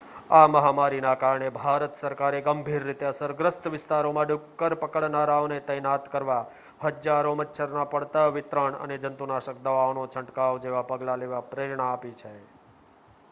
આ 0.31 0.45
મહામારીના 0.49 1.17
કારણે 1.17 1.49
ભારત 1.55 1.99
સરકારે 1.99 2.37
ગંભીર 2.45 2.85
રીતે 2.85 3.07
અસરગ્રસ્ત 3.09 3.67
વિસ્તારોમાં 3.69 4.31
ડુક્કર 4.31 4.75
પકડનારાઓને 4.79 5.59
તૈનાત 5.67 6.07
કરવા 6.09 6.39
હજારો 6.85 7.33
મચ્છરના 7.35 7.85
પડદા 7.91 8.25
વિતરણ 8.31 8.79
અને 8.79 8.97
જંતુનાશક 8.99 9.59
દવાઓનો 9.61 10.07
છંટકાવ 10.07 10.57
જેવા 10.65 10.81
પગલાં 10.87 11.21
લેવા 11.21 11.43
પ્રેરણા 11.47 11.91
આપી 11.91 12.15
છે 12.15 12.33